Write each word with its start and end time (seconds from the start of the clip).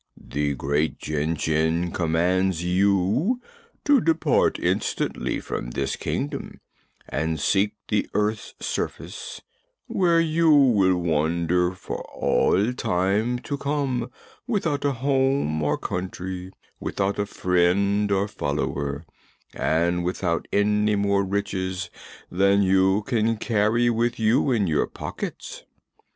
"The 0.17 0.55
Great 0.55 0.97
Jinjin 0.97 1.93
commands 1.93 2.63
you 2.63 3.39
to 3.85 4.01
depart 4.01 4.57
instantly 4.57 5.39
from 5.39 5.69
this 5.69 5.95
Kingdom 5.95 6.59
and 7.07 7.39
seek 7.39 7.75
the 7.87 8.09
earth's 8.15 8.55
surface, 8.59 9.41
where 9.85 10.19
you 10.19 10.49
will 10.49 10.97
wander 10.97 11.73
for 11.73 12.01
all 12.09 12.73
time 12.73 13.37
to 13.43 13.57
come, 13.57 14.09
without 14.47 14.83
a 14.85 14.93
home 14.93 15.61
or 15.61 15.77
country, 15.77 16.49
without 16.79 17.19
a 17.19 17.27
friend 17.27 18.11
or 18.11 18.27
follower, 18.27 19.05
and 19.53 20.03
without 20.03 20.47
any 20.51 20.95
more 20.95 21.23
riches 21.23 21.91
than 22.31 22.63
you 22.63 23.03
can 23.03 23.37
carry 23.37 23.87
with 23.91 24.17
you 24.19 24.49
in 24.51 24.65
your 24.65 24.87
pockets. 24.87 25.63